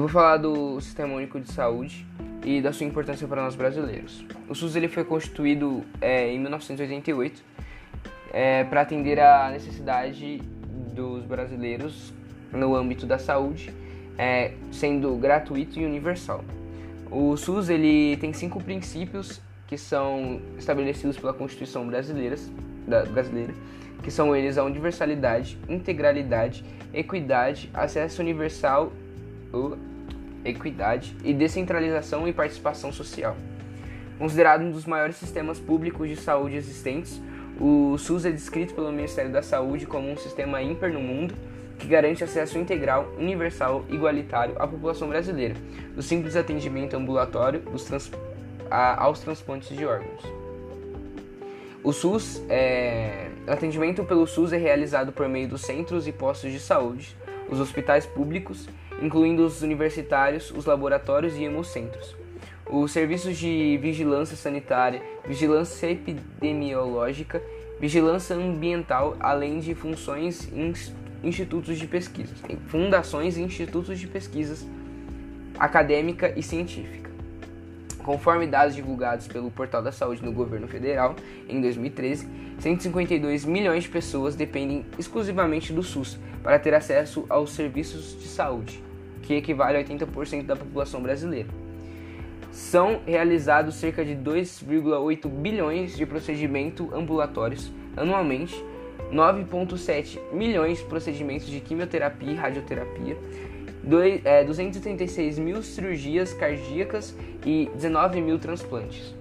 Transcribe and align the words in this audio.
Eu 0.00 0.04
vou 0.04 0.08
falar 0.08 0.38
do 0.38 0.80
Sistema 0.80 1.12
Único 1.12 1.38
de 1.38 1.52
Saúde 1.52 2.06
e 2.42 2.62
da 2.62 2.72
sua 2.72 2.86
importância 2.86 3.28
para 3.28 3.42
nós 3.42 3.54
brasileiros. 3.54 4.24
O 4.48 4.54
SUS 4.54 4.74
ele 4.74 4.88
foi 4.88 5.04
constituído 5.04 5.84
é, 6.00 6.32
em 6.32 6.40
1988 6.40 7.44
é, 8.32 8.64
para 8.64 8.80
atender 8.80 9.20
a 9.20 9.50
necessidade 9.50 10.40
dos 10.94 11.22
brasileiros 11.26 12.14
no 12.50 12.74
âmbito 12.74 13.04
da 13.04 13.18
saúde, 13.18 13.74
é, 14.16 14.54
sendo 14.72 15.14
gratuito 15.16 15.78
e 15.78 15.84
universal. 15.84 16.42
O 17.10 17.36
SUS 17.36 17.68
ele 17.68 18.16
tem 18.16 18.32
cinco 18.32 18.58
princípios 18.58 19.38
que 19.66 19.76
são 19.76 20.40
estabelecidos 20.56 21.18
pela 21.18 21.34
Constituição 21.34 21.86
brasileira, 21.86 22.36
da, 22.88 23.04
brasileira 23.04 23.52
que 24.02 24.10
são 24.10 24.34
eles 24.34 24.56
a 24.56 24.64
universalidade, 24.64 25.58
integralidade, 25.68 26.64
equidade, 26.90 27.68
acesso 27.74 28.22
universal 28.22 28.90
equidade 30.50 31.16
e 31.24 31.32
descentralização 31.32 32.28
e 32.28 32.32
participação 32.32 32.92
social. 32.92 33.36
Considerado 34.18 34.62
um 34.62 34.70
dos 34.70 34.84
maiores 34.84 35.16
sistemas 35.16 35.58
públicos 35.58 36.08
de 36.08 36.16
saúde 36.16 36.56
existentes, 36.56 37.20
o 37.58 37.96
SUS 37.98 38.24
é 38.24 38.30
descrito 38.30 38.74
pelo 38.74 38.92
Ministério 38.92 39.30
da 39.30 39.42
Saúde 39.42 39.86
como 39.86 40.10
um 40.10 40.16
sistema 40.16 40.62
ímpar 40.62 40.92
no 40.92 41.00
mundo 41.00 41.34
que 41.78 41.86
garante 41.86 42.22
acesso 42.22 42.58
integral, 42.58 43.10
universal 43.18 43.84
e 43.88 43.94
igualitário 43.94 44.54
à 44.58 44.68
população 44.68 45.08
brasileira, 45.08 45.54
do 45.94 46.02
simples 46.02 46.36
atendimento 46.36 46.94
ambulatório 46.94 47.62
trans... 47.86 48.10
a... 48.70 49.02
aos 49.02 49.20
transplantes 49.20 49.74
de 49.74 49.84
órgãos. 49.86 50.22
O 51.82 51.92
SUS 51.92 52.42
é... 52.50 53.30
o 53.46 53.50
atendimento 53.50 54.04
pelo 54.04 54.26
SUS 54.26 54.52
é 54.52 54.58
realizado 54.58 55.12
por 55.12 55.26
meio 55.26 55.48
dos 55.48 55.62
centros 55.62 56.06
e 56.06 56.12
postos 56.12 56.52
de 56.52 56.60
saúde, 56.60 57.16
os 57.48 57.58
hospitais 57.58 58.04
públicos, 58.04 58.68
incluindo 59.00 59.44
os 59.44 59.62
universitários, 59.62 60.50
os 60.50 60.66
laboratórios 60.66 61.36
e 61.36 61.44
hemocentros. 61.44 62.16
Os 62.66 62.92
serviços 62.92 63.36
de 63.36 63.78
vigilância 63.82 64.36
sanitária, 64.36 65.02
vigilância 65.26 65.90
epidemiológica, 65.90 67.42
vigilância 67.80 68.36
ambiental, 68.36 69.16
além 69.18 69.58
de 69.58 69.74
funções 69.74 70.48
institutos 71.22 71.78
de 71.78 71.86
pesquisa, 71.86 72.34
fundações 72.68 73.36
e 73.36 73.42
institutos 73.42 73.98
de 73.98 74.06
pesquisas 74.06 74.66
acadêmica 75.58 76.32
e 76.36 76.42
científica. 76.42 77.10
Conforme 78.02 78.46
dados 78.46 78.74
divulgados 78.74 79.28
pelo 79.28 79.50
Portal 79.50 79.82
da 79.82 79.92
Saúde 79.92 80.24
no 80.24 80.32
governo 80.32 80.66
federal, 80.66 81.14
em 81.46 81.60
2013, 81.60 82.26
152 82.58 83.44
milhões 83.44 83.84
de 83.84 83.90
pessoas 83.90 84.34
dependem 84.34 84.86
exclusivamente 84.98 85.72
do 85.72 85.82
SUS 85.82 86.18
para 86.42 86.58
ter 86.58 86.72
acesso 86.72 87.26
aos 87.28 87.52
serviços 87.52 88.18
de 88.18 88.26
saúde, 88.26 88.82
que 89.22 89.34
equivale 89.34 89.78
a 89.78 89.84
80% 89.84 90.44
da 90.44 90.56
população 90.56 91.02
brasileira. 91.02 91.48
São 92.50 93.00
realizados 93.06 93.76
cerca 93.76 94.04
de 94.04 94.14
2,8 94.14 95.28
bilhões 95.28 95.96
de 95.96 96.04
procedimentos 96.04 96.92
ambulatórios 96.92 97.72
anualmente, 97.96 98.54
9,7 99.12 100.18
milhões 100.32 100.78
de 100.78 100.84
procedimentos 100.84 101.46
de 101.46 101.60
quimioterapia 101.60 102.32
e 102.32 102.34
radioterapia, 102.34 103.16
236 103.82 105.38
é, 105.38 105.40
mil 105.40 105.62
cirurgias 105.62 106.32
cardíacas 106.34 107.16
e 107.44 107.70
19 107.74 108.20
mil 108.20 108.38
transplantes. 108.38 109.14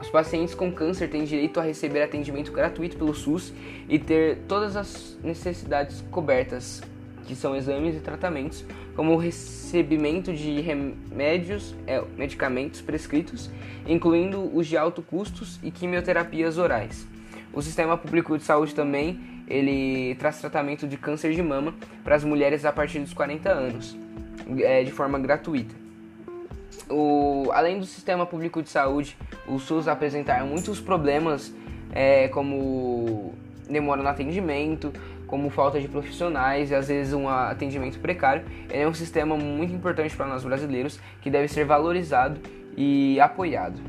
Os 0.00 0.10
pacientes 0.10 0.54
com 0.54 0.72
câncer 0.72 1.08
têm 1.08 1.24
direito 1.24 1.60
a 1.60 1.62
receber 1.62 2.02
atendimento 2.02 2.50
gratuito 2.50 2.96
pelo 2.96 3.14
SUS 3.14 3.52
e 3.88 3.98
ter 3.98 4.38
todas 4.48 4.76
as 4.76 5.16
necessidades 5.22 6.04
cobertas, 6.10 6.82
que 7.26 7.34
são 7.34 7.54
exames 7.56 7.96
e 7.96 8.00
tratamentos, 8.00 8.64
como 8.94 9.12
o 9.12 9.16
recebimento 9.16 10.32
de 10.32 10.60
remédios, 10.60 11.74
é, 11.86 12.02
medicamentos 12.16 12.80
prescritos, 12.80 13.50
incluindo 13.86 14.50
os 14.54 14.66
de 14.66 14.76
alto 14.76 15.02
custos 15.02 15.58
e 15.62 15.70
quimioterapias 15.70 16.58
orais. 16.58 17.06
O 17.52 17.60
sistema 17.60 17.96
público 17.96 18.36
de 18.36 18.44
saúde 18.44 18.74
também 18.74 19.20
ele 19.48 20.14
traz 20.14 20.40
tratamento 20.40 20.86
de 20.86 20.96
câncer 20.96 21.34
de 21.34 21.42
mama 21.42 21.74
para 22.02 22.14
as 22.14 22.24
mulheres 22.24 22.64
a 22.64 22.72
partir 22.72 23.00
dos 23.00 23.12
40 23.12 23.50
anos, 23.50 23.96
é, 24.58 24.82
de 24.82 24.90
forma 24.90 25.18
gratuita. 25.18 25.74
O, 26.88 27.50
além 27.52 27.78
do 27.78 27.86
sistema 27.86 28.24
público 28.24 28.62
de 28.62 28.70
saúde, 28.70 29.16
o 29.46 29.58
SUS 29.58 29.88
apresentar 29.88 30.44
muitos 30.44 30.80
problemas, 30.80 31.52
é, 31.92 32.28
como 32.28 33.34
demora 33.68 34.02
no 34.02 34.08
atendimento, 34.08 34.92
como 35.32 35.48
falta 35.48 35.80
de 35.80 35.88
profissionais 35.88 36.70
e 36.70 36.74
às 36.74 36.88
vezes 36.88 37.14
um 37.14 37.26
atendimento 37.26 37.98
precário. 37.98 38.44
Ele 38.68 38.82
é 38.82 38.86
um 38.86 38.92
sistema 38.92 39.34
muito 39.34 39.72
importante 39.72 40.14
para 40.14 40.26
nós 40.26 40.44
brasileiros 40.44 41.00
que 41.22 41.30
deve 41.30 41.48
ser 41.48 41.64
valorizado 41.64 42.38
e 42.76 43.18
apoiado. 43.18 43.80